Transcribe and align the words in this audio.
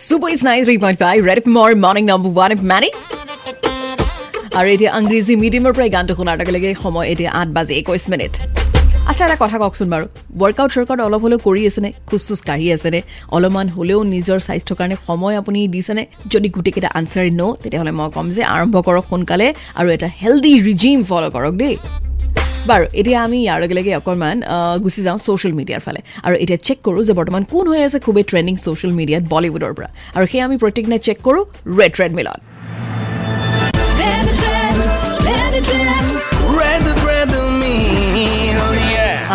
Super 0.00 0.28
is 0.28 0.42
93.5, 0.42 1.22
ready 1.22 1.42
for 1.42 1.50
more? 1.50 1.74
Morning 1.76 2.06
number 2.06 2.30
one 2.34 2.52
of 2.52 2.60
Manny. 2.64 2.90
আৰু 4.58 4.68
এতিয়া 4.74 4.90
আংগ্ৰেজী 4.98 5.34
মিডিয়ামৰ 5.42 5.72
পৰাই 5.76 5.90
গানটো 5.94 6.14
শুনাৰ 6.18 6.36
লগে 6.40 6.52
লগে 6.56 6.70
সময় 6.84 7.06
এতিয়া 7.12 7.30
আঠ 7.40 7.48
বাজি 7.56 7.72
একৈছ 7.80 8.04
মিনিট 8.12 8.32
আচ্ছা 9.10 9.22
এটা 9.26 9.36
কথা 9.44 9.56
কওকচোন 9.62 9.88
বাৰু 9.94 10.04
ৱৰ্কআউট 10.40 10.70
চৰ্কআউট 10.76 11.00
অলপ 11.06 11.20
হ'লেও 11.24 11.40
কৰি 11.46 11.62
আছেনে 11.70 11.90
খোজ 12.08 12.22
চোজ 12.28 12.40
কাঢ়ি 12.48 12.66
আছেনে 12.76 13.00
অলপমান 13.34 13.66
হ'লেও 13.76 14.00
নিজৰ 14.14 14.38
স্বাস্থ্যৰ 14.46 14.76
কাৰণে 14.80 14.96
সময় 15.08 15.34
আপুনি 15.40 15.58
দিছেনে 15.74 16.02
যদি 16.32 16.48
গোটেইকেইটা 16.56 16.90
আনচাৰ 16.98 17.24
ন 17.40 17.42
তেতিয়াহ'লে 17.62 17.92
মই 17.98 18.08
ক'ম 18.14 18.26
যে 18.36 18.42
আৰম্ভ 18.54 18.74
কৰক 18.86 19.04
সোনকালে 19.10 19.46
আৰু 19.78 19.88
এটা 19.96 20.08
হেল্ডি 20.20 20.52
ৰিজিম 20.68 20.98
ফ'ল' 21.08 21.28
কৰক 21.36 21.54
দেই 21.62 21.74
বাৰু 22.68 22.84
এতিয়া 23.00 23.18
আমি 23.26 23.38
ইয়াৰ 23.44 23.58
লগে 23.62 23.74
লগে 23.78 23.92
অকণমান 24.00 24.36
গুচি 24.84 25.00
যাওঁ 25.06 25.18
ছ'চিয়েল 25.26 25.52
মিডিয়াৰ 25.60 25.80
ফালে। 25.86 26.00
আৰু 26.26 26.34
এতিয়া 26.44 26.58
চেক 26.66 26.78
কৰোঁ 26.86 27.02
যে 27.08 27.12
বৰ্তমান 27.18 27.42
কোন 27.52 27.64
হৈ 27.72 27.80
আছে 27.86 27.98
খুবেই 28.06 28.24
ট্ৰেণ্ডিং 28.30 28.54
ছ'চিয়েল 28.64 28.92
মিডিয়াত 29.00 29.24
বলিউডৰ 29.32 29.72
পৰা। 29.78 29.88
আৰু 30.16 30.24
সেয়া 30.30 30.44
আমি 30.48 30.56
প্ৰত্যেকদিনাই 30.62 31.00
চেক 31.06 31.18
কৰোঁ 31.26 31.42
ৰেড 31.78 31.92
ৰেড 32.00 32.12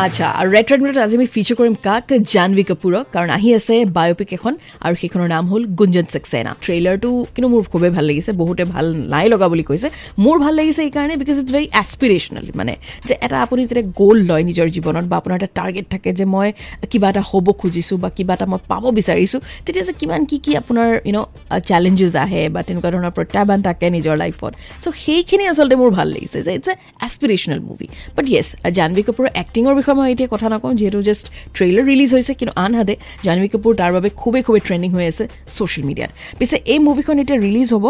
আচ্ছা 0.06 0.26
আৰু 0.40 0.50
ৰেড 0.56 0.68
ৰেড 0.72 0.82
মিলত 0.84 0.98
আজি 1.06 1.16
আমি 1.20 1.28
ফিচাৰ 1.36 1.56
কৰিম 1.60 1.76
কাক? 1.88 2.04
জাহ্নৱী 2.34 2.64
কাপুৰক 2.70 3.06
কাৰণ 3.16 3.30
আহি 3.38 3.50
আছে 3.60 3.76
বায়'পিক 3.98 4.30
এখন 4.38 4.54
আৰু 4.86 4.96
সেইখনৰ 5.02 5.28
নাম 5.36 5.44
হ'ল 5.52 5.64
গুঞ্জন 5.80 6.06
চাক্সেনা। 6.14 6.52
ট্ৰেইলাৰটো 6.66 7.10
কিন্তু 7.34 7.48
মোৰ 7.54 7.62
খুবেই 7.74 7.92
ভাল 7.98 8.06
লাগিছে 8.10 8.32
বহুতে 8.42 8.64
ভাল 8.74 8.86
নাই 9.14 9.26
লগা 9.34 9.48
বুলি 9.52 9.64
কৈছে। 9.70 9.88
মোৰ 10.26 10.36
ভাল 10.44 10.54
লাগিছে 10.60 10.82
এইকাৰণে 10.88 11.16
বিকজ 11.22 11.38
ইটছ 11.42 11.52
ভেৰি 11.56 11.68
এছপিৰেশ্যনেল 11.82 12.46
মানে 12.60 12.74
যে 13.08 13.14
এটা 13.26 13.38
আপুনি 13.46 13.62
যেতিয়া 13.70 13.86
গ'ল 14.00 14.18
লয় 14.30 14.44
নিজৰ 14.50 14.68
জীৱনত 14.76 15.06
বা 15.12 15.16
আপোনাৰ 15.22 15.36
এটা 15.40 15.50
টাৰ্গেট 15.60 15.86
থাকে 15.94 16.10
যে 16.20 16.26
মই 16.34 16.48
কিবা 16.92 17.08
এটা 17.14 17.24
হ'ব 17.30 17.48
খুজিছোঁ 17.62 17.98
বা 18.04 18.10
কিবা 18.18 18.34
এটা 18.38 18.46
মই 18.52 18.60
পাব 18.72 18.84
বিচাৰিছোঁ 19.00 19.40
তেতিয়া 19.66 19.84
যে 19.90 19.94
কিমান 20.02 20.22
কি 20.30 20.38
কি 20.46 20.52
আপোনাৰ 20.62 20.90
ইউন' 21.10 21.28
চেলেঞ্জেছ 21.70 22.14
আহে 22.26 22.44
বা 22.54 22.60
তেনেকুৱা 22.68 22.90
ধৰণৰ 22.94 23.14
প্ৰত্যাহ্বান 23.18 23.60
থাকে 23.68 23.86
নিজৰ 23.98 24.16
লাইফত 24.24 24.52
চ' 24.84 24.96
সেইখিনি 25.06 25.44
আচলতে 25.52 25.76
মোৰ 25.82 25.90
ভাল 25.98 26.08
লাগিছে 26.16 26.38
যে 26.46 26.52
it's 26.58 26.68
a 26.72 26.76
aspirational 27.08 27.60
movie 27.68 27.88
but 28.16 28.26
yes 28.34 28.48
Janhvi 28.78 29.02
কাপুৰৰ 29.08 29.30
এক্টিঙৰ 29.44 29.74
বিষয়ে 29.80 29.94
মই 29.98 30.08
এতিয়া 30.14 30.30
কথা 30.34 30.48
নকওঁ 30.54 30.74
যিহেতু 30.80 31.00
জাষ্ট 31.08 31.26
ট্ৰেইলাৰ 31.56 31.86
ৰিলিজ 31.92 32.10
হৈছে 32.16 32.34
কিন্তু 32.40 32.54
আনহাতে 32.66 32.94
জাহ্নৱী 33.26 33.50
কাপুৰ 33.54 33.74
তাৰ 33.82 33.92
বাবে 33.96 34.10
খুবেই 34.22 34.42
খুবেই 34.48 34.62
ট্ৰেণ্ডিং 34.68 34.90
হৈ 34.96 35.06
আছে 35.12 35.24
ছ'চিয়েল 35.56 35.84
মিডিয়াত 35.90 36.12
পিছে 36.40 36.58
এই 36.74 36.80
মুভিখন 36.88 37.16
এতিয়া 37.24 37.38
ৰিলিজ 37.46 37.68
হ'ব 37.76 37.86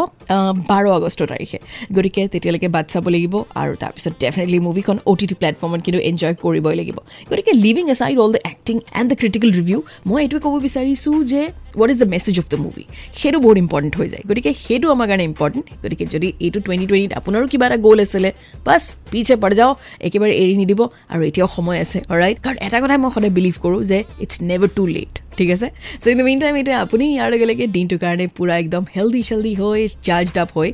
বাৰ 0.69 0.83
আগষ্ট 0.97 1.19
তাৰিখে। 1.31 1.57
গতিকে 1.95 2.21
তেতিয়ালৈকে 2.33 2.69
বাট 2.75 2.85
চাব 2.93 3.05
লাগিব 3.15 3.33
আৰু 3.61 3.73
তাৰপিছত 3.83 4.13
ডেফিনেটলি 4.23 4.59
মুভিখন 4.67 4.95
অ' 5.09 5.15
টি 5.19 5.25
টি 5.29 5.35
প্লেটফৰ্মত 5.41 5.79
কিন্তু 5.85 5.99
এনজয় 6.09 6.35
কৰিবই 6.43 6.75
লাগিব। 6.79 6.97
গতিকে 7.29 7.51
leaving 7.65 7.85
aside 7.93 8.17
all 8.23 8.31
the 8.35 8.41
acting 8.51 8.75
and 8.99 9.07
the 9.11 9.17
critical 9.21 9.49
review 9.59 9.79
মই 10.09 10.19
এইটোৱে 10.23 10.39
ক'ব 10.45 10.53
বিচাৰিছোঁ 10.67 11.15
যে 11.31 11.41
what 11.75 11.89
is 11.93 11.97
the 12.03 12.09
message 12.13 12.35
of 12.41 12.45
the 12.53 12.57
movie 12.65 12.83
সেইটো 13.19 13.37
বহুত 13.39 13.57
ইম্পৰ্টেণ্ট 13.65 13.93
হৈ 13.99 14.07
যায় 14.13 14.23
গতিকে 14.29 14.51
সেইটো 14.65 14.87
আমাৰ 14.95 15.05
কাৰণে 15.09 15.23
ইম্পৰ্টেণ্ট 15.31 15.65
গতিকে 15.83 16.05
যদি 16.13 16.27
এইটো 16.45 16.59
টুৱেণ্টি 16.65 16.85
টুৱেণ্টিত 16.89 17.11
আপোনাৰো 17.19 17.45
কিবা 17.51 17.65
এটা 17.69 17.77
গ'ল 17.85 17.99
আছিলে 18.05 18.29
বাছ 18.65 18.83
পিছে 19.11 19.35
পৰ 19.43 19.51
যাওঁ 19.59 19.71
একেবাৰে 20.07 20.33
এৰি 20.41 20.55
নিদিব 20.61 20.79
আৰু 21.13 21.21
এতিয়াও 21.29 21.49
সময় 21.57 21.77
আছে 21.83 21.97
ৰাইট 22.21 22.37
কাৰণ 22.43 22.57
এটা 22.67 22.77
কথাই 22.83 22.99
মই 23.03 23.09
সদায় 23.15 23.33
বিলিভ 23.37 23.55
কৰোঁ 23.63 23.81
যে 23.91 23.97
ইটছ 24.23 24.35
নেভাৰ 24.49 24.69
টু 24.77 24.83
লেট 24.95 25.13
ঠিক 25.39 25.49
আছে? 25.55 25.67
So 26.01 26.07
in 26.11 26.15
the 26.19 26.25
mean 26.29 26.37
time 26.43 26.53
এতিয়া 26.61 26.77
আপুনি 26.85 27.05
ইয়াৰ 27.15 27.27
লগে 27.33 27.45
লগে 27.51 27.65
দিনটোৰ 27.75 27.99
কাৰণে 28.03 28.25
পূৰা 28.37 28.53
একদম 28.63 28.83
হেল্ডি 28.95 29.21
চেল্ডি 29.29 29.53
হৈ 29.61 29.79
চাৰ্জড 30.07 30.37
আপ 30.43 30.49
হৈ 30.57 30.69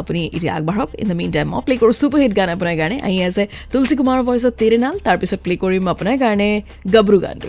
আপুনি 0.00 0.20
এতিয়া 0.36 0.52
আগবাঢ়ক। 0.58 0.90
ইন 1.02 1.06
দ্য 1.10 1.16
মিন 1.20 1.30
টাইম 1.36 1.46
মই 1.52 1.60
প্লে' 1.66 1.78
কৰোঁ 1.82 1.94
চুপাৰ 2.00 2.18
হিট 2.24 2.32
গান 2.38 2.48
আপোনাৰ 2.56 2.74
কাৰণে। 2.80 2.96
আহি 3.08 3.18
আছে 3.28 3.42
তুলসী 3.72 3.94
কুমাৰৰ 4.00 4.22
ভইচত 4.28 4.52
তেৰে 4.60 4.78
নাল 4.84 4.94
তাৰপিছত 5.06 5.40
প্লে' 5.44 5.58
কৰিম 5.62 5.84
আপোনাৰ 5.94 6.14
কাৰণে 6.24 6.48
গাবৰু 6.94 7.18
গানটো। 7.24 7.48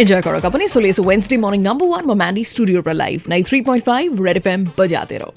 এনজয় 0.00 0.22
কৰক 0.26 0.44
আপুনি। 0.50 0.64
চলি 0.74 0.88
আছোঁ 0.92 1.04
ৱেনছডে 1.10 1.36
মৰ্ণিং 1.44 1.60
নাম্বাৰ 1.68 1.86
ওৱান 1.90 2.04
মই 2.08 2.16
মেণ্ডি 2.22 2.42
ষ্টুডিঅ'ৰ 2.52 2.82
পৰা 2.86 2.96
live 3.04 3.16
nine 3.32 3.42
three 3.48 3.58
point 3.68 3.82
five 3.90 4.06
red 4.26 4.36
F 4.40 4.46
M 4.54 4.60
বজাতে 4.78 5.16
ৰ' 5.22 5.32